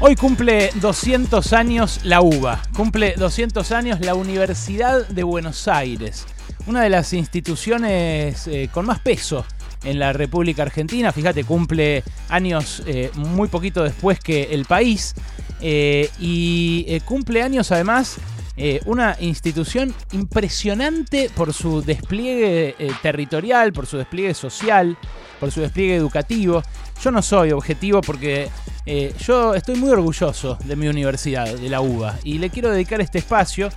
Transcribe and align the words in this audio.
Hoy 0.00 0.14
cumple 0.14 0.70
200 0.76 1.52
años 1.52 2.00
la 2.04 2.20
UBA, 2.20 2.62
cumple 2.76 3.14
200 3.16 3.72
años 3.72 3.98
la 3.98 4.14
Universidad 4.14 5.08
de 5.08 5.24
Buenos 5.24 5.66
Aires, 5.66 6.24
una 6.68 6.82
de 6.82 6.88
las 6.88 7.12
instituciones 7.12 8.46
eh, 8.46 8.70
con 8.72 8.86
más 8.86 9.00
peso 9.00 9.44
en 9.82 9.98
la 9.98 10.12
República 10.12 10.62
Argentina. 10.62 11.10
Fíjate, 11.10 11.42
cumple 11.42 12.04
años 12.28 12.84
eh, 12.86 13.10
muy 13.16 13.48
poquito 13.48 13.82
después 13.82 14.20
que 14.20 14.44
el 14.52 14.66
país. 14.66 15.16
Eh, 15.60 16.08
y 16.20 17.00
cumple 17.00 17.42
años 17.42 17.72
además 17.72 18.18
una 18.86 19.16
institución 19.20 19.94
impresionante 20.12 21.30
por 21.34 21.52
su 21.52 21.82
despliegue 21.82 22.74
territorial, 23.02 23.72
por 23.72 23.86
su 23.86 23.98
despliegue 23.98 24.34
social, 24.34 24.96
por 25.38 25.50
su 25.52 25.60
despliegue 25.60 25.94
educativo. 25.94 26.62
Yo 27.02 27.10
no 27.10 27.22
soy 27.22 27.52
objetivo 27.52 28.00
porque 28.00 28.48
eh, 28.90 29.14
yo 29.20 29.54
estoy 29.54 29.76
muy 29.76 29.90
orgulloso 29.90 30.58
de 30.64 30.74
mi 30.74 30.88
universidad, 30.88 31.46
de 31.46 31.68
la 31.68 31.82
UBA, 31.82 32.18
y 32.24 32.38
le 32.38 32.48
quiero 32.48 32.70
dedicar 32.70 33.02
este 33.02 33.18
espacio 33.18 33.68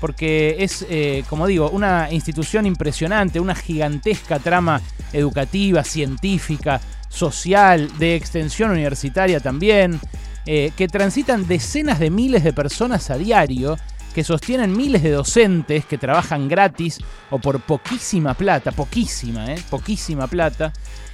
porque 0.00 0.56
es, 0.60 0.86
eh, 0.88 1.24
como 1.28 1.48
digo, 1.48 1.70
una 1.70 2.10
institución 2.12 2.66
impresionante, 2.66 3.40
una 3.40 3.56
gigantesca 3.56 4.38
trama 4.38 4.80
educativa, 5.12 5.82
científica, 5.82 6.80
social, 7.08 7.90
de 7.98 8.14
extensión 8.14 8.70
universitaria 8.70 9.40
también, 9.40 10.00
eh, 10.46 10.70
que 10.76 10.86
transitan 10.86 11.48
decenas 11.48 11.98
de 11.98 12.10
miles 12.10 12.44
de 12.44 12.52
personas 12.52 13.10
a 13.10 13.18
diario, 13.18 13.76
que 14.14 14.24
sostienen 14.24 14.76
miles 14.76 15.02
de 15.02 15.10
docentes 15.10 15.84
que 15.84 15.98
trabajan 15.98 16.48
gratis 16.48 16.98
o 17.30 17.38
por 17.38 17.60
poquísima 17.60 18.34
plata, 18.34 18.72
poquísima, 18.72 19.52
¿eh? 19.52 19.62
poquísima 19.70 20.26
plata, 20.26 20.72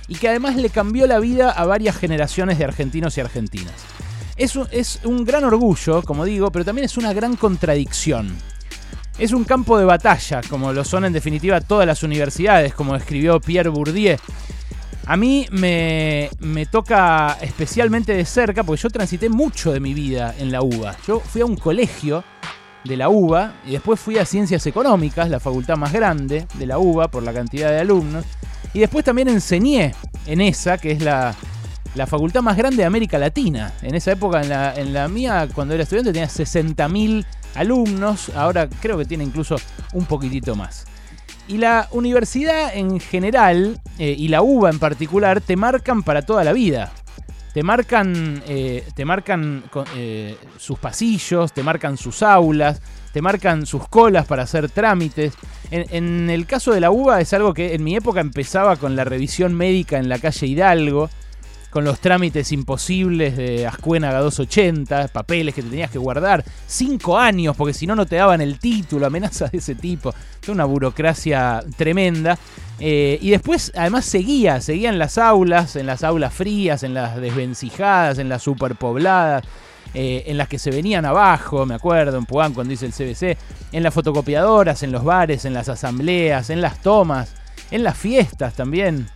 y 0.08 0.14
que 0.16 0.28
además 0.28 0.56
le 0.56 0.70
cambió 0.70 1.06
la 1.06 1.18
vida 1.18 1.50
a 1.50 1.66
varias 1.66 1.96
generaciones 1.96 2.58
de 2.58 2.64
argentinos 2.64 3.16
y 3.16 3.20
argentinas. 3.20 3.74
Es 4.36 4.56
un, 4.56 4.68
es 4.70 5.00
un 5.04 5.24
gran 5.24 5.44
orgullo, 5.44 6.02
como 6.02 6.24
digo, 6.24 6.50
pero 6.50 6.64
también 6.64 6.84
es 6.84 6.96
una 6.96 7.12
gran 7.12 7.36
contradicción. 7.36 8.36
Es 9.18 9.32
un 9.32 9.44
campo 9.44 9.78
de 9.78 9.86
batalla, 9.86 10.42
como 10.48 10.72
lo 10.72 10.84
son 10.84 11.06
en 11.06 11.12
definitiva 11.12 11.60
todas 11.62 11.86
las 11.86 12.02
universidades, 12.02 12.74
como 12.74 12.94
escribió 12.94 13.40
Pierre 13.40 13.70
Bourdieu. 13.70 14.18
A 15.06 15.16
mí 15.16 15.46
me, 15.52 16.28
me, 16.40 16.66
toca 16.66 17.38
especialmente 17.40 18.12
de 18.12 18.24
cerca 18.24 18.64
porque 18.64 18.82
yo 18.82 18.90
transité 18.90 19.28
mucho 19.28 19.72
de 19.72 19.80
mi 19.80 19.94
vida 19.94 20.34
en 20.36 20.50
la 20.50 20.62
UBA. 20.62 20.96
Yo 21.06 21.20
fui 21.20 21.40
a 21.40 21.46
un 21.46 21.56
colegio 21.56 22.24
de 22.86 22.96
la 22.96 23.08
UBA 23.08 23.54
y 23.66 23.72
después 23.72 23.98
fui 23.98 24.18
a 24.18 24.24
Ciencias 24.24 24.66
Económicas, 24.66 25.28
la 25.28 25.40
facultad 25.40 25.76
más 25.76 25.92
grande 25.92 26.46
de 26.54 26.66
la 26.66 26.78
UBA 26.78 27.08
por 27.08 27.22
la 27.22 27.32
cantidad 27.32 27.70
de 27.70 27.80
alumnos. 27.80 28.24
Y 28.72 28.80
después 28.80 29.04
también 29.04 29.28
enseñé 29.28 29.94
en 30.26 30.40
esa, 30.40 30.78
que 30.78 30.92
es 30.92 31.02
la, 31.02 31.34
facultad 32.06 32.42
más 32.42 32.56
grande 32.56 32.78
de 32.78 32.84
América 32.84 33.18
Latina. 33.18 33.72
En 33.82 33.94
esa 33.94 34.12
época, 34.12 34.42
en 34.42 34.48
la, 34.50 34.74
en 34.74 34.92
la 34.92 35.08
mía, 35.08 35.48
cuando 35.54 35.74
era 35.74 35.82
estudiante, 35.82 36.12
tenía 36.12 36.28
60.000 36.28 37.24
alumnos. 37.54 38.30
Ahora 38.36 38.68
creo 38.68 38.98
que 38.98 39.04
tiene 39.04 39.24
incluso 39.24 39.56
un 39.94 40.04
poquitito 40.04 40.54
más. 40.54 40.86
Y 41.48 41.58
la 41.58 41.88
universidad 41.92 42.76
en 42.76 42.98
general, 42.98 43.80
eh, 43.98 44.14
y 44.18 44.28
la 44.28 44.42
UBA 44.42 44.70
en 44.70 44.78
particular, 44.78 45.40
te 45.40 45.56
marcan 45.56 46.02
para 46.02 46.22
toda 46.22 46.42
la 46.44 46.52
vida. 46.52 46.92
Te 47.56 47.62
marcan, 47.62 48.42
eh, 48.46 48.86
te 48.94 49.06
marcan 49.06 49.64
eh, 49.94 50.36
sus 50.58 50.78
pasillos, 50.78 51.54
te 51.54 51.62
marcan 51.62 51.96
sus 51.96 52.22
aulas, 52.22 52.82
te 53.14 53.22
marcan 53.22 53.64
sus 53.64 53.88
colas 53.88 54.26
para 54.26 54.42
hacer 54.42 54.68
trámites. 54.68 55.32
En, 55.70 56.28
el 56.28 56.44
caso 56.44 56.74
de 56.74 56.80
la 56.80 56.90
uva 56.90 57.18
es 57.22 57.32
algo 57.32 57.54
que 57.54 57.72
en 57.72 57.82
mi 57.82 57.96
época 57.96 58.20
empezaba 58.20 58.76
con 58.76 58.94
la 58.94 59.04
revisión 59.04 59.54
médica 59.54 59.96
en 59.96 60.10
la 60.10 60.18
calle 60.18 60.48
Hidalgo, 60.48 61.08
con 61.70 61.84
los 61.84 62.00
trámites 62.00 62.52
imposibles 62.52 63.36
de 63.36 63.66
Ascuénaga 63.66 64.20
280, 64.20 65.08
papeles 65.08 65.54
que 65.54 65.62
te 65.62 65.68
tenías 65.68 65.90
que 65.90 65.98
guardar, 65.98 66.44
cinco 66.66 67.18
años, 67.18 67.56
porque 67.56 67.74
si 67.74 67.86
no, 67.86 67.94
no 67.94 68.06
te 68.06 68.16
daban 68.16 68.40
el 68.40 68.58
título, 68.58 69.06
amenazas 69.06 69.52
de 69.52 69.58
ese 69.58 69.74
tipo. 69.74 70.14
Fue 70.40 70.54
una 70.54 70.64
burocracia 70.64 71.62
tremenda. 71.76 72.38
Eh, 72.78 73.18
y 73.20 73.30
después, 73.30 73.72
además, 73.74 74.04
seguía, 74.04 74.60
seguía 74.60 74.88
en 74.88 74.98
las 74.98 75.18
aulas, 75.18 75.76
en 75.76 75.86
las 75.86 76.04
aulas 76.04 76.32
frías, 76.32 76.82
en 76.82 76.94
las 76.94 77.16
desvencijadas, 77.20 78.18
en 78.18 78.28
las 78.28 78.42
superpobladas. 78.42 79.44
Eh, 79.94 80.24
en 80.26 80.36
las 80.36 80.48
que 80.48 80.58
se 80.58 80.70
venían 80.70 81.06
abajo, 81.06 81.64
me 81.64 81.74
acuerdo, 81.74 82.18
en 82.18 82.26
Puan 82.26 82.52
cuando 82.52 82.70
dice 82.70 82.84
el 82.84 82.92
CBC, 82.92 83.38
en 83.72 83.82
las 83.82 83.94
fotocopiadoras, 83.94 84.82
en 84.82 84.92
los 84.92 85.04
bares, 85.04 85.46
en 85.46 85.54
las 85.54 85.70
asambleas, 85.70 86.50
en 86.50 86.60
las 86.60 86.82
tomas, 86.82 87.32
en 87.70 87.82
las 87.82 87.96
fiestas 87.96 88.52
también. 88.54 89.08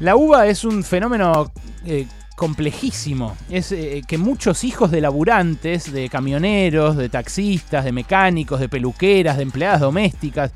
La 0.00 0.16
uva 0.16 0.46
es 0.46 0.64
un 0.64 0.84
fenómeno 0.84 1.52
eh, 1.84 2.06
complejísimo. 2.36 3.36
Es 3.48 3.72
eh, 3.72 4.02
que 4.06 4.18
muchos 4.18 4.64
hijos 4.64 4.90
de 4.90 5.00
laburantes, 5.00 5.92
de 5.92 6.08
camioneros, 6.08 6.96
de 6.96 7.08
taxistas, 7.08 7.84
de 7.84 7.92
mecánicos, 7.92 8.60
de 8.60 8.68
peluqueras, 8.68 9.36
de 9.36 9.42
empleadas 9.42 9.80
domésticas, 9.80 10.52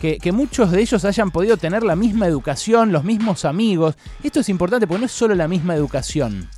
que, 0.00 0.18
que, 0.18 0.32
muchos 0.32 0.70
de 0.70 0.80
ellos 0.80 1.04
hayan 1.04 1.30
podido 1.30 1.56
tener 1.56 1.82
la 1.82 1.96
misma 1.96 2.26
educación, 2.26 2.92
los 2.92 3.04
mismos 3.04 3.44
amigos. 3.44 3.96
Esto 4.22 4.40
es 4.40 4.48
importante 4.48 4.86
porque 4.86 5.00
no 5.00 5.06
es 5.06 5.12
solo 5.12 5.34
la 5.34 5.48
misma 5.48 5.74
educación 5.74 6.48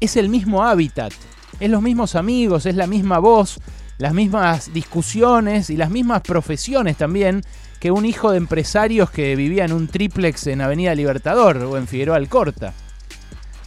es 0.00 0.16
el 0.16 0.28
mismo 0.28 0.64
hábitat, 0.64 1.12
es 1.60 1.70
los 1.70 1.82
mismos 1.82 2.16
amigos, 2.16 2.66
es 2.66 2.74
la 2.74 2.86
misma 2.86 3.18
voz, 3.18 3.60
las 4.00 4.14
mismas 4.14 4.72
discusiones 4.72 5.68
y 5.68 5.76
las 5.76 5.90
mismas 5.90 6.22
profesiones 6.22 6.96
también 6.96 7.42
que 7.78 7.90
un 7.90 8.06
hijo 8.06 8.30
de 8.30 8.38
empresarios 8.38 9.10
que 9.10 9.36
vivía 9.36 9.66
en 9.66 9.74
un 9.74 9.88
triplex 9.88 10.46
en 10.46 10.62
Avenida 10.62 10.94
Libertador 10.94 11.58
o 11.58 11.76
en 11.76 11.86
Figueroa 11.86 12.16
Alcorta. 12.16 12.72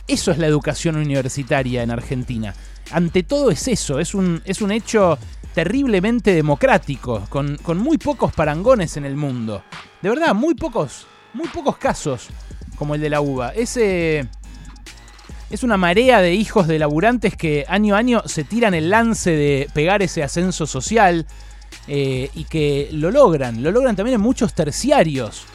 Eso 0.08 0.32
es 0.32 0.40
la 0.40 0.48
educación 0.48 0.96
universitaria 0.96 1.84
en 1.84 1.92
Argentina. 1.92 2.56
Ante 2.92 3.22
todo 3.22 3.52
es 3.52 3.68
eso, 3.68 4.00
es 4.00 4.16
un, 4.16 4.42
es 4.44 4.64
un 4.64 4.72
hecho 4.72 5.20
terriblemente 5.54 6.34
democrático, 6.34 7.28
con, 7.30 7.58
con 7.58 7.78
muy 7.78 8.00
pocos 8.00 8.34
parangones 8.34 8.98
en 8.98 9.06
el 9.06 9.16
mundo. 9.16 9.64
De 10.02 10.10
verdad, 10.10 10.34
muy 10.34 10.56
pocos, 10.56 11.06
muy 11.36 11.48
pocos 11.48 11.78
casos 11.78 12.30
como 12.76 12.96
el 12.96 13.02
de 13.02 13.12
la 13.12 13.22
uva. 13.22 13.50
Ese 13.50 14.28
es 15.54 15.62
una 15.62 15.78
marea 15.78 16.20
de 16.20 16.34
hijos 16.34 16.68
de 16.68 16.80
laburantes 16.80 17.38
que 17.38 17.64
año 17.68 17.94
a 17.94 18.00
año 18.00 18.24
se 18.26 18.44
tiran 18.44 18.74
el 18.74 18.90
lance 18.90 19.30
de 19.30 19.70
pegar 19.72 20.02
ese 20.02 20.24
ascenso 20.24 20.66
social 20.66 21.28
eh, 21.88 22.32
y 22.34 22.46
que 22.46 22.90
lo 22.92 23.12
logran. 23.12 23.62
Lo 23.62 23.70
logran 23.72 23.96
también 23.96 24.16
en 24.16 24.22
muchos 24.22 24.56
terciarios 24.56 25.46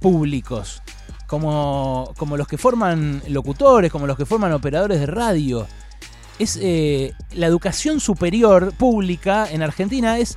públicos, 0.00 0.82
como, 1.28 2.12
como 2.16 2.36
los 2.36 2.48
que 2.48 2.58
forman 2.58 3.22
locutores, 3.28 3.92
como 3.92 4.08
los 4.08 4.16
que 4.16 4.26
forman 4.26 4.50
operadores 4.52 4.98
de 4.98 5.06
radio. 5.06 5.68
Es, 6.40 6.58
eh, 6.60 7.12
la 7.34 7.46
educación 7.46 8.00
superior 8.00 8.72
pública 8.72 9.46
en 9.48 9.62
Argentina 9.62 10.18
es, 10.18 10.36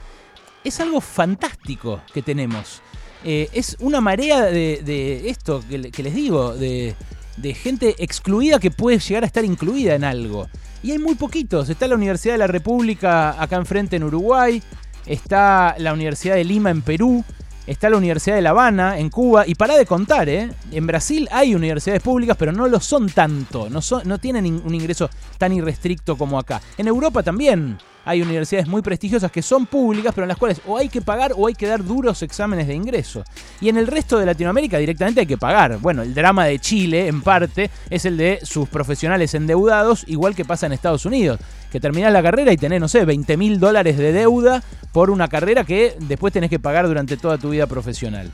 es 0.63 0.79
algo 0.79 1.01
fantástico 1.01 2.01
que 2.13 2.21
tenemos. 2.21 2.83
Eh, 3.23 3.49
es 3.51 3.77
una 3.79 3.99
marea 3.99 4.43
de, 4.43 5.27
esto 5.27 5.63
que 5.67 6.03
les 6.03 6.13
digo, 6.13 6.53
de, 6.53 6.95
de 7.37 7.53
gente 7.53 7.95
excluida 7.99 8.59
que 8.59 8.71
puede 8.71 8.99
llegar 8.99 9.23
a 9.23 9.27
estar 9.27 9.45
incluida 9.45 9.95
en 9.95 10.03
algo. 10.03 10.47
Y 10.83 10.91
hay 10.91 10.99
muy 10.99 11.15
poquitos. 11.15 11.69
Está 11.69 11.87
la 11.87 11.95
Universidad 11.95 12.33
de 12.33 12.39
la 12.39 12.47
República 12.47 13.41
acá 13.41 13.55
enfrente 13.55 13.95
en 13.95 14.03
Uruguay, 14.03 14.61
está 15.05 15.75
la 15.77 15.93
Universidad 15.93 16.35
de 16.35 16.43
Lima 16.43 16.69
en 16.69 16.81
Perú, 16.81 17.23
está 17.65 17.89
la 17.89 17.97
Universidad 17.97 18.35
de 18.35 18.41
La 18.41 18.51
Habana 18.51 18.97
en 18.97 19.09
Cuba, 19.09 19.43
y 19.45 19.55
para 19.55 19.77
de 19.77 19.85
contar, 19.85 20.29
¿eh? 20.29 20.49
En 20.71 20.87
Brasil 20.87 21.27
hay 21.31 21.53
universidades 21.53 22.01
públicas, 22.01 22.37
pero 22.37 22.51
no 22.51 22.67
lo 22.67 22.79
son 22.79 23.09
tanto, 23.09 23.69
no, 23.69 23.81
son, 23.81 24.03
no 24.05 24.17
tienen 24.19 24.45
un 24.45 24.73
ingreso 24.73 25.09
tan 25.37 25.53
irrestricto 25.53 26.17
como 26.17 26.39
acá. 26.39 26.61
En 26.77 26.87
Europa 26.87 27.23
también 27.23 27.77
hay 28.07 28.21
universidades 28.21 28.67
muy 28.67 28.81
prestigiosas 28.81 29.29
que 29.31 29.41
son 29.41 29.65
públicas, 29.65 30.13
pero 30.15 30.23
en 30.23 30.29
las 30.29 30.37
cuales 30.37 30.61
o 30.65 30.77
hay 30.77 30.87
que 30.87 31.01
pagar 31.01 31.33
o 31.35 31.45
hay 31.45 31.53
que 31.53 31.67
dar 31.67 31.83
duros 31.83 32.23
exámenes 32.23 32.65
de 32.65 32.73
ingreso. 32.73 33.23
Y 33.59 33.67
en 33.67 33.77
el 33.77 33.85
resto 33.85 34.17
de 34.17 34.25
Latinoamérica 34.25 34.77
directamente 34.77 35.19
hay 35.19 35.27
que 35.27 35.37
pagar. 35.37 35.77
Bueno, 35.79 36.03
el 36.03 36.13
drama 36.13 36.45
de 36.45 36.57
Chile, 36.57 37.07
en 37.07 37.21
parte, 37.21 37.69
es 37.89 38.05
el 38.05 38.15
de 38.15 38.39
sus 38.43 38.69
profesionales 38.69 39.33
endeudados, 39.33 40.05
igual 40.07 40.35
que 40.35 40.45
pasa 40.45 40.65
en 40.65 40.71
Estados 40.71 41.05
Unidos. 41.05 41.39
Que 41.69 41.81
terminás 41.81 42.13
la 42.13 42.23
carrera 42.23 42.53
y 42.53 42.57
tenés, 42.57 42.79
no 42.79 42.87
sé, 42.87 43.03
20 43.03 43.35
mil 43.35 43.59
dólares 43.59 43.97
de 43.97 44.13
deuda 44.13 44.63
por 44.93 45.09
una 45.09 45.27
carrera 45.27 45.65
que 45.65 45.97
después 45.99 46.31
tenés 46.31 46.49
que 46.49 46.59
pagar 46.59 46.87
durante 46.87 47.17
toda 47.17 47.37
tu 47.37 47.49
vida 47.49 47.67
profesional. 47.67 48.31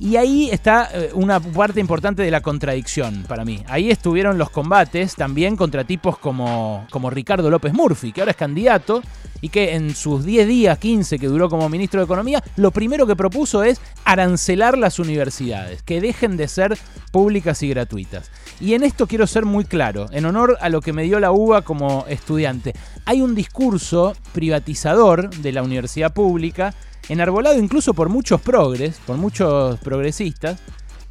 Y 0.00 0.16
ahí 0.16 0.48
está 0.50 0.88
eh, 0.92 1.10
una 1.14 1.40
parte 1.40 1.80
importante 1.80 2.22
de 2.22 2.30
la 2.30 2.40
contradicción 2.40 3.24
para 3.26 3.44
mí. 3.44 3.64
Ahí 3.66 3.90
estuvieron 3.90 4.38
los 4.38 4.50
combates 4.50 5.16
también 5.16 5.56
contra 5.56 5.82
tipos 5.82 6.18
como, 6.18 6.86
como 6.90 7.10
Ricardo 7.10 7.50
López 7.50 7.72
Murphy, 7.72 8.12
que 8.12 8.20
ahora 8.20 8.30
es 8.30 8.36
candidato 8.36 9.02
y 9.40 9.48
que 9.48 9.74
en 9.74 9.94
sus 9.94 10.24
10 10.24 10.46
días, 10.46 10.78
15 10.78 11.18
que 11.18 11.26
duró 11.26 11.48
como 11.48 11.68
ministro 11.68 12.00
de 12.00 12.04
Economía, 12.04 12.42
lo 12.56 12.70
primero 12.70 13.06
que 13.06 13.16
propuso 13.16 13.62
es 13.64 13.80
arancelar 14.04 14.78
las 14.78 14.98
universidades, 14.98 15.82
que 15.82 16.00
dejen 16.00 16.36
de 16.36 16.48
ser 16.48 16.78
públicas 17.10 17.62
y 17.62 17.68
gratuitas. 17.68 18.30
Y 18.60 18.74
en 18.74 18.82
esto 18.82 19.06
quiero 19.06 19.26
ser 19.26 19.44
muy 19.44 19.64
claro, 19.64 20.06
en 20.12 20.26
honor 20.26 20.58
a 20.60 20.68
lo 20.68 20.80
que 20.80 20.92
me 20.92 21.04
dio 21.04 21.20
la 21.20 21.32
UBA 21.32 21.62
como 21.62 22.04
estudiante. 22.08 22.74
Hay 23.04 23.20
un 23.20 23.34
discurso 23.34 24.14
privatizador 24.32 25.30
de 25.30 25.52
la 25.52 25.62
universidad 25.62 26.12
pública 26.12 26.74
enarbolado 27.08 27.58
incluso 27.58 27.94
por 27.94 28.08
muchos 28.08 28.40
progres, 28.40 29.00
por 29.06 29.16
muchos 29.16 29.78
progresistas, 29.80 30.60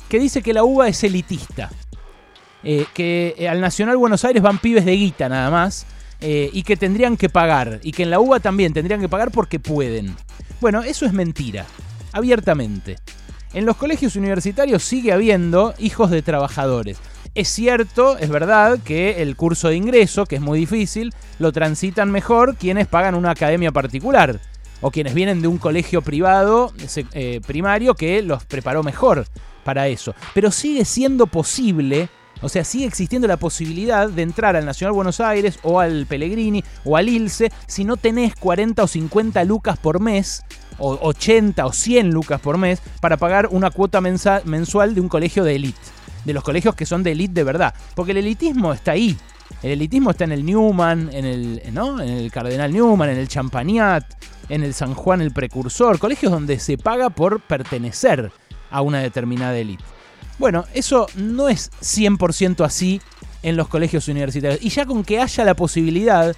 que 0.09 0.19
dice 0.19 0.41
que 0.41 0.53
la 0.53 0.63
uva 0.63 0.87
es 0.87 1.03
elitista. 1.03 1.69
eh, 2.63 2.85
que 2.93 3.35
eh, 3.37 3.47
al 3.47 3.61
Nacional 3.61 3.97
Buenos 3.97 4.25
Aires 4.25 4.41
van 4.41 4.59
pibes 4.59 4.83
de 4.83 4.95
guita 4.95 5.29
nada 5.29 5.49
más, 5.49 5.85
y 6.19 6.63
que 6.63 6.75
tendrían 6.75 7.15
que 7.15 7.29
pagar, 7.29 7.79
y 7.83 7.91
que 7.91 8.01
en 8.01 8.09
la 8.09 8.19
UBA 8.19 8.39
también 8.39 8.73
tendrían 8.73 8.99
que 8.99 9.07
pagar 9.07 9.29
porque 9.29 9.59
pueden. 9.59 10.15
Bueno, 10.59 10.81
eso 10.81 11.05
es 11.05 11.13
mentira, 11.13 11.65
abiertamente. 12.11 12.95
En 13.53 13.67
los 13.67 13.77
colegios 13.77 14.15
universitarios 14.15 14.83
sigue 14.83 15.13
habiendo 15.13 15.75
hijos 15.77 16.09
de 16.09 16.23
trabajadores. 16.23 16.97
Es 17.35 17.49
cierto, 17.49 18.17
es 18.17 18.29
verdad, 18.29 18.79
que 18.83 19.21
el 19.21 19.35
curso 19.35 19.69
de 19.69 19.75
ingreso, 19.75 20.25
que 20.25 20.37
es 20.37 20.41
muy 20.41 20.57
difícil, 20.57 21.13
lo 21.37 21.51
transitan 21.51 22.09
mejor 22.09 22.55
quienes 22.55 22.87
pagan 22.87 23.13
una 23.13 23.29
academia 23.31 23.71
particular 23.71 24.39
o 24.81 24.91
quienes 24.91 25.13
vienen 25.13 25.41
de 25.41 25.47
un 25.47 25.57
colegio 25.57 26.01
privado 26.01 26.73
eh, 27.13 27.41
primario 27.45 27.95
que 27.95 28.21
los 28.21 28.45
preparó 28.45 28.83
mejor 28.83 29.25
para 29.63 29.87
eso. 29.87 30.13
Pero 30.33 30.51
sigue 30.51 30.85
siendo 30.85 31.27
posible, 31.27 32.09
o 32.41 32.49
sea, 32.49 32.63
sigue 32.63 32.85
existiendo 32.85 33.27
la 33.27 33.37
posibilidad 33.37 34.07
de 34.09 34.21
entrar 34.21 34.55
al 34.55 34.65
Nacional 34.65 34.93
Buenos 34.93 35.19
Aires 35.19 35.59
o 35.63 35.79
al 35.79 36.05
Pellegrini 36.05 36.63
o 36.85 36.95
al 36.95 37.09
ILSE 37.09 37.51
si 37.65 37.83
no 37.83 37.97
tenés 37.97 38.35
40 38.35 38.83
o 38.83 38.87
50 38.87 39.43
lucas 39.43 39.77
por 39.77 39.99
mes 39.99 40.43
o 40.77 40.97
80 41.01 41.65
o 41.65 41.73
100 41.73 42.11
lucas 42.11 42.39
por 42.39 42.57
mes 42.57 42.81
para 43.01 43.17
pagar 43.17 43.47
una 43.51 43.71
cuota 43.71 43.99
mensual 43.99 44.95
de 44.95 45.01
un 45.01 45.09
colegio 45.09 45.43
de 45.43 45.55
élite. 45.55 45.79
De 46.23 46.33
los 46.33 46.43
colegios 46.43 46.75
que 46.75 46.85
son 46.85 47.03
de 47.03 47.13
élite 47.13 47.33
de 47.33 47.43
verdad. 47.43 47.73
Porque 47.95 48.11
el 48.11 48.17
elitismo 48.17 48.73
está 48.73 48.91
ahí. 48.91 49.17
El 49.63 49.71
elitismo 49.71 50.11
está 50.11 50.25
en 50.25 50.33
el 50.33 50.45
Newman, 50.45 51.09
en 51.11 51.25
el, 51.25 51.61
¿no? 51.71 52.01
en 52.01 52.09
el 52.09 52.31
Cardenal 52.31 52.71
Newman, 52.71 53.09
en 53.09 53.17
el 53.17 53.27
Champagnat, 53.27 54.05
en 54.49 54.63
el 54.63 54.73
San 54.73 54.93
Juan 54.93 55.21
el 55.21 55.31
Precursor, 55.31 55.99
colegios 55.99 56.31
donde 56.31 56.59
se 56.59 56.77
paga 56.77 57.09
por 57.09 57.41
pertenecer 57.41 58.31
a 58.69 58.81
una 58.81 58.99
determinada 58.99 59.57
élite. 59.57 59.83
Bueno, 60.39 60.65
eso 60.73 61.07
no 61.15 61.49
es 61.49 61.71
100% 61.81 62.63
así 62.63 63.01
en 63.41 63.57
los 63.57 63.67
colegios 63.67 64.07
universitarios. 64.07 64.61
Y 64.61 64.69
ya 64.69 64.85
con 64.85 65.03
que 65.03 65.19
haya 65.19 65.43
la 65.43 65.55
posibilidad 65.55 66.35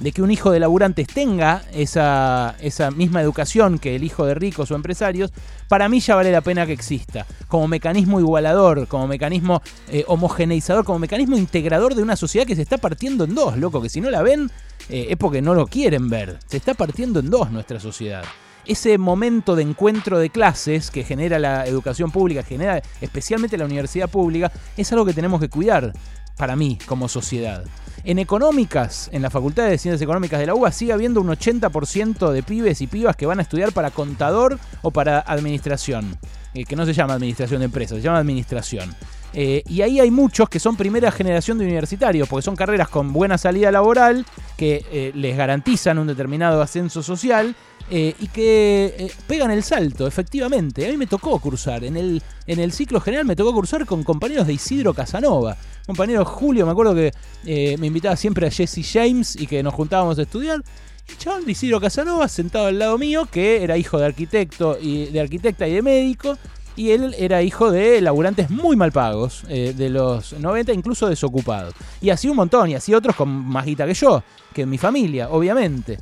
de 0.00 0.12
que 0.12 0.22
un 0.22 0.30
hijo 0.30 0.50
de 0.50 0.58
laburantes 0.58 1.06
tenga 1.06 1.62
esa, 1.72 2.56
esa 2.60 2.90
misma 2.90 3.20
educación 3.20 3.78
que 3.78 3.94
el 3.94 4.02
hijo 4.02 4.26
de 4.26 4.34
ricos 4.34 4.70
o 4.70 4.74
empresarios, 4.74 5.32
para 5.68 5.88
mí 5.88 6.00
ya 6.00 6.16
vale 6.16 6.32
la 6.32 6.40
pena 6.40 6.66
que 6.66 6.72
exista, 6.72 7.26
como 7.46 7.68
mecanismo 7.68 8.18
igualador, 8.18 8.88
como 8.88 9.06
mecanismo 9.06 9.62
eh, 9.88 10.04
homogeneizador, 10.08 10.84
como 10.84 10.98
mecanismo 10.98 11.36
integrador 11.36 11.94
de 11.94 12.02
una 12.02 12.16
sociedad 12.16 12.46
que 12.46 12.56
se 12.56 12.62
está 12.62 12.78
partiendo 12.78 13.24
en 13.24 13.34
dos, 13.34 13.56
loco, 13.56 13.80
que 13.80 13.88
si 13.88 14.00
no 14.00 14.10
la 14.10 14.22
ven 14.22 14.50
eh, 14.88 15.06
es 15.10 15.16
porque 15.16 15.42
no 15.42 15.54
lo 15.54 15.66
quieren 15.66 16.08
ver, 16.08 16.38
se 16.46 16.56
está 16.56 16.74
partiendo 16.74 17.20
en 17.20 17.30
dos 17.30 17.50
nuestra 17.50 17.80
sociedad 17.80 18.24
ese 18.64 18.96
momento 18.98 19.56
de 19.56 19.62
encuentro 19.62 20.18
de 20.18 20.30
clases 20.30 20.90
que 20.90 21.04
genera 21.04 21.38
la 21.38 21.66
educación 21.66 22.10
pública, 22.10 22.42
genera 22.42 22.80
especialmente 23.00 23.58
la 23.58 23.64
universidad 23.64 24.08
pública, 24.08 24.52
es 24.76 24.92
algo 24.92 25.04
que 25.04 25.12
tenemos 25.14 25.40
que 25.40 25.48
cuidar 25.48 25.92
para 26.36 26.56
mí 26.56 26.78
como 26.86 27.08
sociedad. 27.08 27.64
En 28.04 28.18
económicas, 28.18 29.08
en 29.12 29.22
la 29.22 29.30
Facultad 29.30 29.68
de 29.68 29.78
Ciencias 29.78 30.02
Económicas 30.02 30.40
de 30.40 30.46
la 30.46 30.54
UBA, 30.54 30.72
sigue 30.72 30.92
habiendo 30.92 31.20
un 31.20 31.28
80% 31.28 32.32
de 32.32 32.42
pibes 32.42 32.80
y 32.80 32.88
pibas 32.88 33.14
que 33.14 33.26
van 33.26 33.38
a 33.38 33.42
estudiar 33.42 33.72
para 33.72 33.90
contador 33.90 34.58
o 34.82 34.90
para 34.90 35.20
administración. 35.20 36.18
Eh, 36.54 36.64
que 36.64 36.76
no 36.76 36.84
se 36.84 36.92
llama 36.92 37.14
administración 37.14 37.60
de 37.60 37.66
empresas, 37.66 37.98
se 37.98 38.02
llama 38.02 38.18
administración. 38.18 38.94
Eh, 39.34 39.62
y 39.68 39.80
ahí 39.80 40.00
hay 40.00 40.10
muchos 40.10 40.48
que 40.48 40.58
son 40.58 40.76
primera 40.76 41.10
generación 41.10 41.58
de 41.58 41.64
universitarios, 41.64 42.28
porque 42.28 42.44
son 42.44 42.56
carreras 42.56 42.88
con 42.88 43.12
buena 43.12 43.38
salida 43.38 43.70
laboral, 43.70 44.26
que 44.56 44.84
eh, 44.92 45.12
les 45.14 45.36
garantizan 45.36 45.98
un 45.98 46.06
determinado 46.06 46.60
ascenso 46.60 47.02
social 47.02 47.54
eh, 47.90 48.14
y 48.20 48.28
que 48.28 49.10
pegan 49.26 49.50
el 49.50 49.62
salto, 49.62 50.06
efectivamente. 50.06 50.86
A 50.86 50.90
mí 50.90 50.96
me 50.96 51.06
tocó 51.06 51.38
cursar, 51.40 51.84
en 51.84 51.96
el, 51.96 52.22
en 52.46 52.60
el 52.60 52.72
ciclo 52.72 53.00
general 53.00 53.24
me 53.24 53.36
tocó 53.36 53.52
cursar 53.52 53.86
con 53.86 54.02
compañeros 54.02 54.46
de 54.46 54.54
Isidro 54.54 54.92
Casanova. 54.94 55.56
Compañero 55.86 56.24
Julio, 56.24 56.64
me 56.64 56.72
acuerdo 56.72 56.94
que 56.94 57.12
me 57.78 57.86
invitaba 57.86 58.16
siempre 58.16 58.46
a 58.46 58.50
Jesse 58.50 58.86
James 58.90 59.34
y 59.36 59.46
que 59.46 59.62
nos 59.62 59.74
juntábamos 59.74 60.18
a 60.18 60.22
estudiar. 60.22 60.62
Y 61.12 61.16
chabón 61.16 61.44
de 61.44 61.52
Isidro 61.52 61.80
Casanova, 61.80 62.28
sentado 62.28 62.66
al 62.66 62.78
lado 62.78 62.96
mío, 62.96 63.26
que 63.30 63.64
era 63.64 63.76
hijo 63.76 63.98
de 63.98 64.06
arquitecto 64.06 64.78
y 64.80 65.06
de 65.06 65.20
arquitecta 65.20 65.66
y 65.66 65.74
de 65.74 65.82
médico 65.82 66.38
y 66.76 66.90
él 66.90 67.14
era 67.18 67.42
hijo 67.42 67.70
de 67.70 68.00
laburantes 68.00 68.50
muy 68.50 68.76
mal 68.76 68.92
pagos 68.92 69.44
eh, 69.48 69.74
de 69.76 69.90
los 69.90 70.32
90, 70.32 70.72
incluso 70.72 71.08
desocupados. 71.08 71.74
Y 72.00 72.10
así 72.10 72.28
un 72.28 72.36
montón, 72.36 72.70
y 72.70 72.74
así 72.74 72.94
otros 72.94 73.16
con 73.16 73.28
más 73.28 73.66
guita 73.66 73.86
que 73.86 73.94
yo, 73.94 74.22
que 74.52 74.66
mi 74.66 74.78
familia, 74.78 75.28
obviamente. 75.30 75.98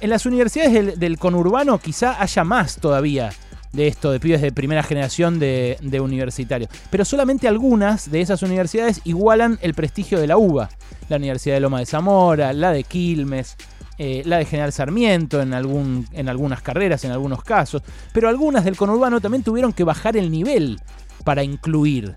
En 0.00 0.10
las 0.10 0.26
universidades 0.26 0.98
del, 0.98 1.18
conurbano 1.18 1.78
quizá 1.78 2.22
haya 2.22 2.44
más 2.44 2.76
todavía 2.76 3.30
de 3.72 3.88
esto, 3.88 4.12
de 4.12 4.20
pibes 4.20 4.40
de 4.40 4.52
primera 4.52 4.82
generación 4.82 5.38
de, 5.38 5.76
de, 5.80 6.00
universitarios. 6.00 6.70
Pero 6.90 7.04
solamente 7.04 7.48
algunas 7.48 8.10
de 8.10 8.20
esas 8.20 8.42
universidades 8.42 9.00
igualan 9.04 9.58
el 9.60 9.74
prestigio 9.74 10.20
de 10.20 10.26
la 10.26 10.38
UBA. 10.38 10.70
La 11.08 11.16
Universidad 11.16 11.56
de 11.56 11.60
Loma 11.60 11.80
de 11.80 11.86
Zamora, 11.86 12.52
la 12.52 12.70
de 12.70 12.84
Quilmes, 12.84 13.56
eh, 13.98 14.22
la 14.24 14.38
de 14.38 14.44
General 14.44 14.72
Sarmiento 14.72 15.42
en, 15.42 15.52
algún, 15.52 16.06
en 16.12 16.28
algunas 16.28 16.62
carreras, 16.62 17.04
en 17.04 17.10
algunos 17.10 17.42
casos, 17.42 17.82
pero 18.12 18.28
algunas 18.28 18.64
del 18.64 18.76
conurbano 18.76 19.20
también 19.20 19.42
tuvieron 19.42 19.72
que 19.72 19.82
bajar 19.84 20.16
el 20.16 20.30
nivel 20.30 20.80
para 21.24 21.42
incluir. 21.42 22.14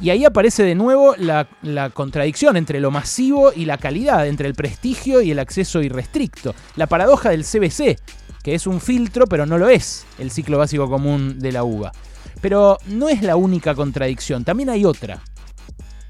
Y 0.00 0.10
ahí 0.10 0.24
aparece 0.24 0.62
de 0.62 0.74
nuevo 0.74 1.14
la, 1.16 1.48
la, 1.62 1.90
contradicción 1.90 2.56
entre 2.56 2.80
lo 2.80 2.90
masivo 2.90 3.52
y 3.54 3.64
la 3.64 3.78
calidad, 3.78 4.26
entre 4.26 4.46
el 4.46 4.54
prestigio 4.54 5.22
y 5.22 5.30
el 5.30 5.38
acceso 5.38 5.82
irrestricto. 5.82 6.54
La 6.76 6.86
paradoja 6.86 7.30
del 7.30 7.44
CBC, 7.44 7.98
que 8.42 8.54
es 8.54 8.66
un 8.66 8.80
filtro, 8.80 9.26
pero 9.26 9.46
no 9.46 9.58
lo 9.58 9.68
es 9.68 10.04
el 10.18 10.30
ciclo 10.30 10.58
básico 10.58 10.90
común 10.90 11.38
de 11.38 11.52
la 11.52 11.64
uva. 11.64 11.92
Pero 12.40 12.78
no 12.86 13.08
es 13.08 13.22
la 13.22 13.36
única 13.36 13.74
contradicción, 13.74 14.44
también 14.44 14.70
hay 14.70 14.84
otra. 14.84 15.22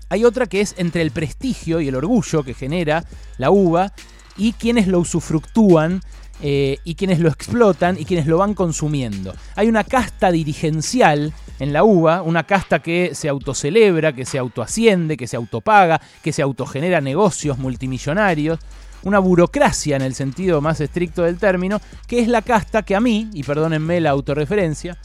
Hay 0.08 0.24
otra 0.24 0.46
que 0.46 0.60
es 0.60 0.74
entre 0.78 1.02
el 1.02 1.10
prestigio 1.10 1.80
y 1.80 1.88
el 1.88 1.94
orgullo 1.94 2.42
que 2.42 2.54
genera 2.54 3.04
la 3.38 3.50
uva 3.50 3.92
y 4.36 4.52
quienes 4.52 4.86
lo 4.86 4.98
usufructúan 5.00 6.00
eh, 6.40 6.78
y 6.82 6.96
quienes 6.96 7.20
lo 7.20 7.28
explotan 7.28 7.96
y 7.98 8.04
quienes 8.04 8.26
lo 8.26 8.38
van 8.38 8.54
consumiendo. 8.54 9.32
Hay 9.54 9.68
una 9.68 9.84
casta 9.84 10.32
dirigencial 10.32 11.32
en 11.60 11.72
la 11.72 11.84
UBA, 11.84 12.22
una 12.22 12.42
casta 12.44 12.80
que 12.80 13.14
se 13.14 13.28
autocelebra, 13.28 14.12
que 14.12 14.24
se 14.24 14.38
autoasciende, 14.38 15.16
que 15.16 15.28
se 15.28 15.36
autopaga, 15.36 16.00
que 16.22 16.32
se 16.32 16.42
autogenera 16.42 17.00
negocios 17.00 17.58
multimillonarios, 17.58 18.58
una 19.04 19.20
burocracia 19.20 19.94
en 19.94 20.02
el 20.02 20.14
sentido 20.14 20.60
más 20.60 20.80
estricto 20.80 21.22
del 21.22 21.38
término, 21.38 21.80
que 22.08 22.20
es 22.20 22.28
la 22.28 22.42
casta 22.42 22.82
que 22.82 22.96
a 22.96 23.00
mí, 23.00 23.30
y 23.32 23.44
perdónenme 23.44 24.00
la 24.00 24.10
autorreferencia, 24.10 24.98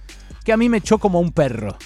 que 0.44 0.54
a 0.54 0.58
mí 0.58 0.70
me 0.70 0.78
echó 0.78 0.98
como 0.98 1.20
un 1.20 1.32
perro. 1.32 1.78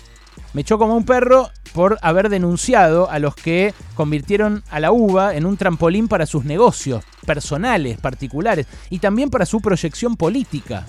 Me 0.53 0.61
echó 0.61 0.77
como 0.77 0.95
un 0.95 1.05
perro 1.05 1.49
por 1.73 1.97
haber 2.01 2.29
denunciado 2.29 3.09
a 3.09 3.19
los 3.19 3.35
que 3.35 3.73
convirtieron 3.95 4.63
a 4.69 4.79
la 4.79 4.91
uva 4.91 5.35
en 5.35 5.45
un 5.45 5.55
trampolín 5.55 6.07
para 6.07 6.25
sus 6.25 6.43
negocios 6.43 7.03
personales, 7.25 7.97
particulares, 7.99 8.67
y 8.89 8.99
también 8.99 9.29
para 9.29 9.45
su 9.45 9.61
proyección 9.61 10.17
política. 10.17 10.85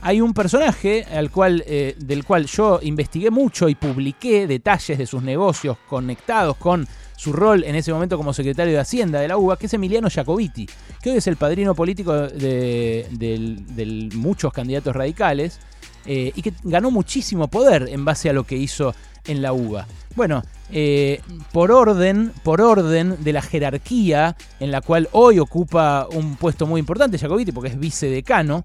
Hay 0.00 0.20
un 0.20 0.32
personaje 0.32 1.04
al 1.12 1.30
cual, 1.30 1.64
eh, 1.66 1.94
del 1.98 2.24
cual 2.24 2.46
yo 2.46 2.78
investigué 2.82 3.30
mucho 3.30 3.68
y 3.68 3.74
publiqué 3.74 4.46
detalles 4.46 4.98
de 4.98 5.06
sus 5.06 5.22
negocios 5.22 5.76
conectados 5.88 6.56
con 6.56 6.86
su 7.16 7.32
rol 7.32 7.64
en 7.64 7.74
ese 7.74 7.92
momento 7.92 8.16
como 8.16 8.32
secretario 8.32 8.74
de 8.74 8.80
Hacienda 8.80 9.20
de 9.20 9.28
la 9.28 9.36
UBA, 9.36 9.58
que 9.58 9.66
es 9.66 9.74
Emiliano 9.74 10.08
Jacobiti, 10.10 10.68
que 11.02 11.10
hoy 11.10 11.16
es 11.16 11.26
el 11.26 11.36
padrino 11.36 11.74
político 11.74 12.12
de 12.12 14.10
muchos 14.14 14.52
candidatos 14.52 14.94
radicales 14.94 15.60
eh, 16.06 16.32
y 16.34 16.42
que 16.42 16.52
ganó 16.62 16.90
muchísimo 16.90 17.48
poder 17.48 17.88
en 17.90 18.04
base 18.04 18.30
a 18.30 18.32
lo 18.32 18.44
que 18.44 18.56
hizo 18.56 18.94
en 19.26 19.42
la 19.42 19.52
UBA. 19.52 19.86
Bueno, 20.14 20.42
eh, 20.70 21.20
por 21.52 21.72
orden, 21.72 22.32
por 22.42 22.60
orden 22.60 23.16
de 23.22 23.32
la 23.32 23.42
jerarquía 23.42 24.36
en 24.60 24.70
la 24.70 24.80
cual 24.80 25.08
hoy 25.12 25.38
ocupa 25.38 26.06
un 26.12 26.36
puesto 26.36 26.66
muy 26.66 26.78
importante 26.78 27.18
Jacobiti, 27.18 27.52
porque 27.52 27.70
es 27.70 27.78
vicedecano 27.78 28.64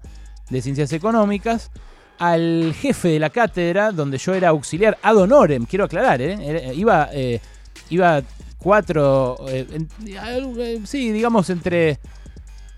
de 0.50 0.62
Ciencias 0.62 0.92
Económicas, 0.92 1.70
al 2.18 2.74
jefe 2.78 3.08
de 3.08 3.18
la 3.18 3.30
cátedra, 3.30 3.90
donde 3.90 4.18
yo 4.18 4.34
era 4.34 4.50
auxiliar 4.50 4.98
ad 5.02 5.16
honorem, 5.16 5.66
quiero 5.66 5.86
aclarar, 5.86 6.22
¿eh? 6.22 6.72
iba, 6.76 7.08
iba 7.90 8.22
cuatro, 8.58 9.38
sí, 10.84 11.10
digamos 11.10 11.50
entre 11.50 11.98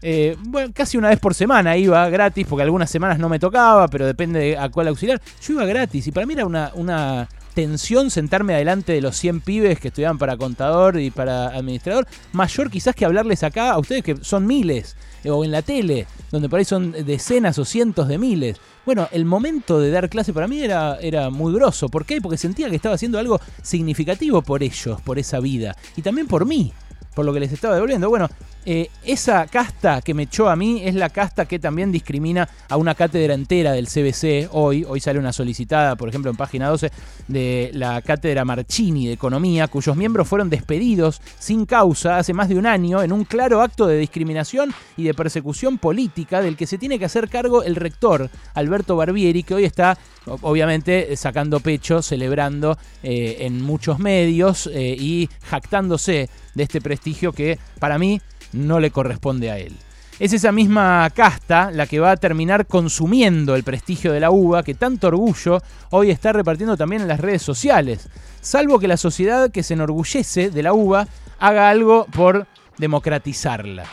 eh, 0.06 0.36
bueno, 0.38 0.70
casi 0.74 0.98
una 0.98 1.08
vez 1.08 1.18
por 1.18 1.32
semana 1.32 1.78
iba 1.78 2.06
gratis, 2.10 2.46
porque 2.46 2.62
algunas 2.62 2.90
semanas 2.90 3.18
no 3.18 3.30
me 3.30 3.38
tocaba, 3.38 3.88
pero 3.88 4.04
depende 4.04 4.38
de 4.38 4.58
a 4.58 4.68
cuál 4.68 4.88
auxiliar. 4.88 5.18
Yo 5.40 5.54
iba 5.54 5.64
gratis 5.64 6.06
y 6.06 6.12
para 6.12 6.26
mí 6.26 6.34
era 6.34 6.44
una, 6.44 6.72
una 6.74 7.26
tensión 7.54 8.10
sentarme 8.10 8.52
adelante 8.52 8.92
de 8.92 9.00
los 9.00 9.16
100 9.16 9.40
pibes 9.40 9.80
que 9.80 9.88
estudiaban 9.88 10.18
para 10.18 10.36
contador 10.36 11.00
y 11.00 11.10
para 11.10 11.46
administrador, 11.46 12.06
mayor 12.32 12.70
quizás 12.70 12.94
que 12.94 13.06
hablarles 13.06 13.42
acá 13.44 13.70
a 13.70 13.78
ustedes 13.78 14.04
que 14.04 14.16
son 14.20 14.46
miles, 14.46 14.94
eh, 15.24 15.30
o 15.30 15.42
en 15.42 15.52
la 15.52 15.62
tele, 15.62 16.06
donde 16.30 16.50
por 16.50 16.58
ahí 16.58 16.66
son 16.66 16.92
decenas 16.92 17.58
o 17.58 17.64
cientos 17.64 18.06
de 18.06 18.18
miles. 18.18 18.58
Bueno, 18.84 19.08
el 19.10 19.24
momento 19.24 19.80
de 19.80 19.90
dar 19.90 20.10
clase 20.10 20.34
para 20.34 20.46
mí 20.46 20.60
era, 20.60 20.98
era 21.00 21.30
muy 21.30 21.54
grosso. 21.54 21.88
¿Por 21.88 22.04
qué? 22.04 22.20
Porque 22.20 22.36
sentía 22.36 22.68
que 22.68 22.76
estaba 22.76 22.96
haciendo 22.96 23.18
algo 23.18 23.40
significativo 23.62 24.42
por 24.42 24.62
ellos, 24.62 25.00
por 25.00 25.18
esa 25.18 25.40
vida, 25.40 25.74
y 25.96 26.02
también 26.02 26.26
por 26.26 26.44
mí 26.44 26.74
por 27.14 27.24
lo 27.24 27.32
que 27.32 27.40
les 27.40 27.52
estaba 27.52 27.74
devolviendo. 27.74 28.08
Bueno, 28.08 28.28
Eh, 28.66 28.88
esa 29.04 29.46
casta 29.46 30.00
que 30.00 30.14
me 30.14 30.22
echó 30.22 30.48
a 30.48 30.56
mí 30.56 30.80
es 30.84 30.94
la 30.94 31.10
casta 31.10 31.44
que 31.44 31.58
también 31.58 31.92
discrimina 31.92 32.48
a 32.68 32.76
una 32.76 32.94
cátedra 32.94 33.34
entera 33.34 33.72
del 33.72 33.88
CBC 33.88 34.48
hoy. 34.52 34.84
Hoy 34.88 35.00
sale 35.00 35.18
una 35.18 35.32
solicitada, 35.32 35.96
por 35.96 36.08
ejemplo, 36.08 36.30
en 36.30 36.36
página 36.36 36.68
12, 36.68 36.90
de 37.28 37.70
la 37.74 38.00
cátedra 38.00 38.44
Marchini 38.44 39.06
de 39.06 39.12
Economía, 39.12 39.68
cuyos 39.68 39.96
miembros 39.96 40.28
fueron 40.28 40.48
despedidos 40.48 41.20
sin 41.38 41.66
causa 41.66 42.18
hace 42.18 42.32
más 42.32 42.48
de 42.48 42.56
un 42.56 42.66
año 42.66 43.02
en 43.02 43.12
un 43.12 43.24
claro 43.24 43.60
acto 43.60 43.86
de 43.86 43.98
discriminación 43.98 44.72
y 44.96 45.04
de 45.04 45.14
persecución 45.14 45.78
política 45.78 46.40
del 46.40 46.56
que 46.56 46.66
se 46.66 46.78
tiene 46.78 46.98
que 46.98 47.04
hacer 47.04 47.28
cargo 47.28 47.62
el 47.62 47.76
rector 47.76 48.30
Alberto 48.54 48.96
Barbieri, 48.96 49.42
que 49.42 49.54
hoy 49.54 49.64
está 49.64 49.98
obviamente 50.26 51.16
sacando 51.16 51.60
pecho, 51.60 52.02
celebrando 52.02 52.78
eh, 53.02 53.38
en 53.40 53.60
muchos 53.60 53.98
medios 53.98 54.68
eh, 54.72 54.96
y 54.98 55.28
jactándose 55.42 56.28
de 56.54 56.62
este 56.62 56.80
prestigio 56.80 57.32
que 57.32 57.58
para 57.78 57.98
mí 57.98 58.20
no 58.52 58.80
le 58.80 58.90
corresponde 58.90 59.50
a 59.50 59.58
él. 59.58 59.76
Es 60.20 60.32
esa 60.32 60.52
misma 60.52 61.10
casta 61.10 61.72
la 61.72 61.88
que 61.88 61.98
va 61.98 62.12
a 62.12 62.16
terminar 62.16 62.66
consumiendo 62.66 63.56
el 63.56 63.64
prestigio 63.64 64.12
de 64.12 64.20
la 64.20 64.30
uva 64.30 64.62
que 64.62 64.74
tanto 64.74 65.08
orgullo 65.08 65.60
hoy 65.90 66.10
está 66.10 66.32
repartiendo 66.32 66.76
también 66.76 67.02
en 67.02 67.08
las 67.08 67.18
redes 67.18 67.42
sociales, 67.42 68.08
salvo 68.40 68.78
que 68.78 68.86
la 68.86 68.96
sociedad 68.96 69.50
que 69.50 69.64
se 69.64 69.74
enorgullece 69.74 70.50
de 70.50 70.62
la 70.62 70.72
uva 70.72 71.08
haga 71.40 71.68
algo 71.68 72.06
por 72.06 72.46
democratizarla. 72.78 73.86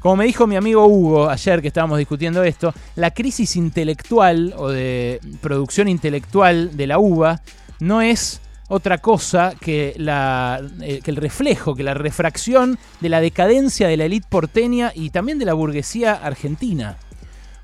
Como 0.00 0.16
me 0.16 0.24
dijo 0.24 0.46
mi 0.46 0.56
amigo 0.56 0.86
Hugo 0.86 1.28
ayer 1.28 1.60
que 1.60 1.68
estábamos 1.68 1.98
discutiendo 1.98 2.42
esto, 2.42 2.72
la 2.96 3.10
crisis 3.10 3.56
intelectual 3.56 4.54
o 4.56 4.70
de 4.70 5.20
producción 5.42 5.88
intelectual 5.88 6.74
de 6.78 6.86
la 6.86 6.98
uva 6.98 7.42
no 7.78 8.00
es 8.00 8.40
otra 8.70 8.98
cosa 8.98 9.52
eh, 9.66 11.00
que 11.02 11.10
el 11.10 11.16
reflejo, 11.16 11.74
que 11.74 11.82
la 11.82 11.94
refracción 11.94 12.78
de 13.00 13.08
la 13.08 13.20
decadencia 13.20 13.88
de 13.88 13.96
la 13.96 14.04
élite 14.04 14.26
porteña 14.30 14.92
y 14.94 15.10
también 15.10 15.40
de 15.40 15.44
la 15.44 15.54
burguesía 15.54 16.14
argentina. 16.14 16.96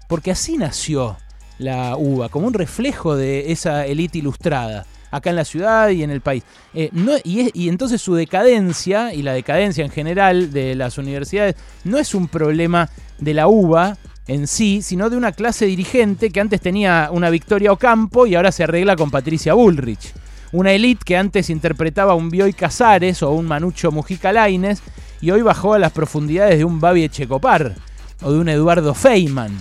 Porque 0.08 0.32
así 0.32 0.56
nació 0.56 1.16
la 1.58 1.96
uva, 1.96 2.28
como 2.28 2.48
un 2.48 2.54
reflejo 2.54 3.14
de 3.14 3.52
esa 3.52 3.86
élite 3.86 4.18
ilustrada, 4.18 4.84
acá 5.12 5.30
en 5.30 5.36
la 5.36 5.44
ciudad 5.44 5.90
y 5.90 6.02
en 6.02 6.10
el 6.10 6.22
país. 6.22 6.42
Eh, 6.74 6.90
y, 7.22 7.50
y 7.54 7.68
entonces 7.68 8.02
su 8.02 8.16
decadencia, 8.16 9.14
y 9.14 9.22
la 9.22 9.32
decadencia 9.32 9.84
en 9.84 9.92
general 9.92 10.52
de 10.52 10.74
las 10.74 10.98
universidades, 10.98 11.54
no 11.84 11.98
es 11.98 12.16
un 12.16 12.26
problema 12.26 12.90
de 13.18 13.32
la 13.32 13.46
uva, 13.46 13.96
en 14.26 14.48
sí, 14.48 14.82
sino 14.82 15.08
de 15.08 15.16
una 15.16 15.30
clase 15.30 15.66
dirigente 15.66 16.30
que 16.30 16.40
antes 16.40 16.60
tenía 16.60 17.10
una 17.12 17.30
Victoria 17.30 17.70
Ocampo 17.70 18.26
y 18.26 18.34
ahora 18.34 18.50
se 18.50 18.64
arregla 18.64 18.96
con 18.96 19.12
Patricia 19.12 19.54
Bullrich. 19.54 20.12
Una 20.56 20.72
élite 20.72 21.04
que 21.04 21.18
antes 21.18 21.50
interpretaba 21.50 22.14
un 22.14 22.30
Bioy 22.30 22.54
Casares 22.54 23.22
o 23.22 23.30
un 23.30 23.44
Manucho 23.44 23.92
Mujica 23.92 24.32
Laines 24.32 24.82
y 25.20 25.30
hoy 25.30 25.42
bajó 25.42 25.74
a 25.74 25.78
las 25.78 25.92
profundidades 25.92 26.56
de 26.56 26.64
un 26.64 26.80
Babi 26.80 27.04
Echecopar 27.04 27.74
o 28.22 28.32
de 28.32 28.38
un 28.38 28.48
Eduardo 28.48 28.94
Feynman. 28.94 29.52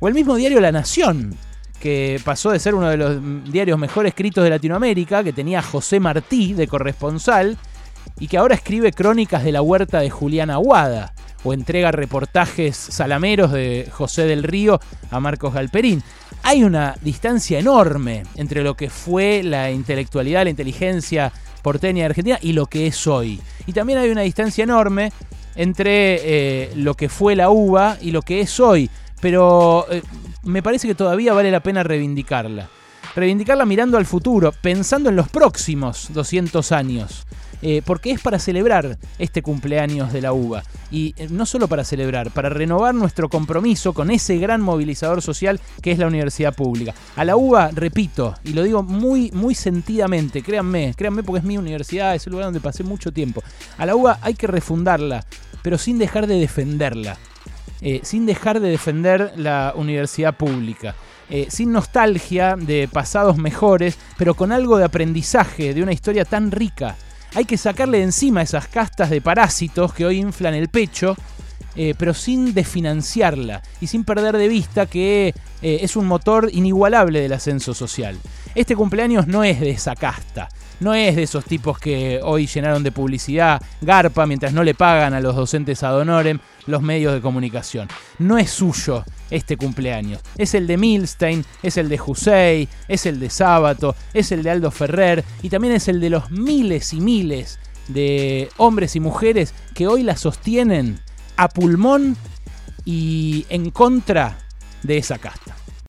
O 0.00 0.08
el 0.08 0.12
mismo 0.12 0.36
diario 0.36 0.60
La 0.60 0.72
Nación, 0.72 1.34
que 1.80 2.20
pasó 2.22 2.50
de 2.50 2.58
ser 2.58 2.74
uno 2.74 2.90
de 2.90 2.98
los 2.98 3.50
diarios 3.50 3.78
mejor 3.78 4.06
escritos 4.06 4.44
de 4.44 4.50
Latinoamérica, 4.50 5.24
que 5.24 5.32
tenía 5.32 5.60
a 5.60 5.62
José 5.62 6.00
Martí 6.00 6.52
de 6.52 6.68
corresponsal, 6.68 7.56
y 8.20 8.28
que 8.28 8.36
ahora 8.36 8.56
escribe 8.56 8.92
crónicas 8.92 9.42
de 9.42 9.52
la 9.52 9.62
huerta 9.62 10.00
de 10.00 10.10
Julián 10.10 10.50
Aguada, 10.50 11.13
o 11.44 11.52
entrega 11.52 11.92
reportajes 11.92 12.76
salameros 12.76 13.52
de 13.52 13.88
José 13.92 14.24
del 14.24 14.42
Río 14.42 14.80
a 15.10 15.20
Marcos 15.20 15.54
Galperín 15.54 16.02
hay 16.44 16.62
una 16.62 16.94
distancia 17.00 17.58
enorme 17.58 18.22
entre 18.36 18.62
lo 18.62 18.74
que 18.74 18.90
fue 18.90 19.42
la 19.42 19.70
intelectualidad, 19.70 20.44
la 20.44 20.50
inteligencia 20.50 21.32
porteña 21.62 22.00
de 22.02 22.06
Argentina 22.06 22.38
y 22.42 22.52
lo 22.52 22.66
que 22.66 22.86
es 22.86 23.06
hoy. 23.06 23.40
Y 23.66 23.72
también 23.72 23.98
hay 23.98 24.10
una 24.10 24.20
distancia 24.20 24.62
enorme 24.62 25.10
entre 25.56 26.20
eh, 26.22 26.72
lo 26.76 26.94
que 26.94 27.08
fue 27.08 27.34
la 27.34 27.48
uva 27.48 27.96
y 27.98 28.10
lo 28.10 28.20
que 28.20 28.42
es 28.42 28.60
hoy. 28.60 28.90
Pero 29.22 29.86
eh, 29.90 30.02
me 30.42 30.62
parece 30.62 30.86
que 30.86 30.94
todavía 30.94 31.32
vale 31.32 31.50
la 31.50 31.60
pena 31.60 31.82
reivindicarla. 31.82 32.68
Reivindicarla 33.16 33.64
mirando 33.64 33.96
al 33.96 34.04
futuro, 34.04 34.52
pensando 34.52 35.08
en 35.08 35.16
los 35.16 35.30
próximos 35.30 36.08
200 36.12 36.72
años. 36.72 37.26
Eh, 37.66 37.80
porque 37.82 38.10
es 38.10 38.20
para 38.20 38.38
celebrar 38.38 38.98
este 39.18 39.40
cumpleaños 39.40 40.12
de 40.12 40.20
la 40.20 40.34
uva. 40.34 40.62
Y 40.90 41.14
eh, 41.16 41.28
no 41.30 41.46
solo 41.46 41.66
para 41.66 41.82
celebrar, 41.82 42.30
para 42.30 42.50
renovar 42.50 42.94
nuestro 42.94 43.30
compromiso 43.30 43.94
con 43.94 44.10
ese 44.10 44.36
gran 44.36 44.60
movilizador 44.60 45.22
social 45.22 45.58
que 45.80 45.90
es 45.90 45.98
la 45.98 46.06
universidad 46.06 46.54
pública. 46.54 46.92
A 47.16 47.24
la 47.24 47.36
uva, 47.36 47.70
repito, 47.72 48.34
y 48.44 48.52
lo 48.52 48.64
digo 48.64 48.82
muy, 48.82 49.30
muy 49.30 49.54
sentidamente, 49.54 50.42
créanme, 50.42 50.92
créanme 50.94 51.22
porque 51.22 51.38
es 51.38 51.44
mi 51.46 51.56
universidad, 51.56 52.14
es 52.14 52.26
el 52.26 52.32
lugar 52.32 52.48
donde 52.48 52.60
pasé 52.60 52.84
mucho 52.84 53.12
tiempo. 53.12 53.42
A 53.78 53.86
la 53.86 53.96
uva 53.96 54.18
hay 54.20 54.34
que 54.34 54.46
refundarla, 54.46 55.24
pero 55.62 55.78
sin 55.78 55.98
dejar 55.98 56.26
de 56.26 56.38
defenderla. 56.38 57.16
Eh, 57.80 58.00
sin 58.02 58.26
dejar 58.26 58.60
de 58.60 58.68
defender 58.68 59.32
la 59.36 59.72
universidad 59.74 60.36
pública. 60.36 60.94
sin 61.48 61.72
nostalgia 61.72 62.56
de 62.56 62.86
pasados 62.92 63.38
mejores, 63.38 63.96
pero 64.18 64.34
con 64.34 64.52
algo 64.52 64.76
de 64.76 64.84
aprendizaje 64.84 65.72
de 65.72 65.82
una 65.82 65.94
historia 65.94 66.26
tan 66.26 66.50
rica 66.50 66.96
hay 67.34 67.44
que 67.44 67.56
sacarle 67.56 67.98
de 67.98 68.04
encima 68.04 68.42
esas 68.42 68.68
castas 68.68 69.10
de 69.10 69.20
parásitos 69.20 69.92
que 69.92 70.06
hoy 70.06 70.20
inflan 70.20 70.54
el 70.54 70.68
pecho, 70.68 71.16
eh, 71.76 71.94
pero 71.98 72.14
sin 72.14 72.54
desfinanciarla 72.54 73.62
y 73.80 73.88
sin 73.88 74.04
perder 74.04 74.36
de 74.36 74.48
vista 74.48 74.86
que 74.86 75.34
eh, 75.60 75.78
es 75.82 75.96
un 75.96 76.06
motor 76.06 76.48
inigualable 76.52 77.20
del 77.20 77.32
ascenso 77.32 77.74
social. 77.74 78.16
Este 78.54 78.76
cumpleaños 78.76 79.26
no 79.26 79.42
es 79.42 79.58
de 79.58 79.70
esa 79.70 79.96
casta, 79.96 80.48
no 80.80 80.94
es 80.94 81.16
de 81.16 81.22
esos 81.22 81.44
tipos 81.44 81.78
que 81.78 82.20
hoy 82.22 82.46
llenaron 82.46 82.82
de 82.82 82.92
publicidad 82.92 83.62
garpa 83.80 84.26
mientras 84.26 84.52
no 84.52 84.62
le 84.62 84.74
pagan 84.74 85.14
a 85.14 85.20
los 85.20 85.36
docentes 85.36 85.82
ad 85.82 85.96
honorem 85.96 86.38
los 86.66 86.82
medios 86.82 87.12
de 87.12 87.20
comunicación. 87.20 87.88
No 88.18 88.38
es 88.38 88.50
suyo 88.50 89.04
este 89.30 89.56
cumpleaños. 89.56 90.20
Es 90.36 90.54
el 90.54 90.66
de 90.66 90.76
Milstein, 90.76 91.44
es 91.62 91.76
el 91.76 91.88
de 91.88 91.98
Jusey, 91.98 92.68
es 92.88 93.06
el 93.06 93.20
de 93.20 93.30
Sábato, 93.30 93.94
es 94.12 94.32
el 94.32 94.42
de 94.42 94.50
Aldo 94.50 94.70
Ferrer 94.70 95.24
y 95.42 95.48
también 95.48 95.74
es 95.74 95.88
el 95.88 96.00
de 96.00 96.10
los 96.10 96.30
miles 96.30 96.92
y 96.92 97.00
miles 97.00 97.58
de 97.88 98.48
hombres 98.56 98.96
y 98.96 99.00
mujeres 99.00 99.54
que 99.74 99.86
hoy 99.86 100.02
la 100.02 100.16
sostienen 100.16 101.00
a 101.36 101.48
pulmón 101.48 102.16
y 102.84 103.46
en 103.48 103.70
contra 103.70 104.38
de 104.82 104.98
esa 104.98 105.18
casta. 105.18 105.56